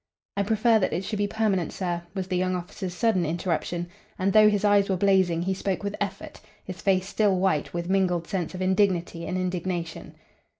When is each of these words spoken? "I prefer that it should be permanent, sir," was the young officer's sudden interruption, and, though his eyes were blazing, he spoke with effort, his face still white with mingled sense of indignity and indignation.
"I 0.35 0.41
prefer 0.41 0.79
that 0.79 0.93
it 0.93 1.05
should 1.05 1.19
be 1.19 1.27
permanent, 1.27 1.71
sir," 1.71 2.01
was 2.15 2.25
the 2.25 2.35
young 2.35 2.55
officer's 2.55 2.95
sudden 2.95 3.23
interruption, 3.23 3.87
and, 4.17 4.33
though 4.33 4.49
his 4.49 4.65
eyes 4.65 4.89
were 4.89 4.97
blazing, 4.97 5.43
he 5.43 5.53
spoke 5.53 5.83
with 5.83 5.95
effort, 6.01 6.41
his 6.65 6.81
face 6.81 7.07
still 7.07 7.35
white 7.37 7.71
with 7.71 7.87
mingled 7.87 8.25
sense 8.25 8.55
of 8.55 8.63
indignity 8.63 9.27
and 9.27 9.37
indignation. 9.37 10.15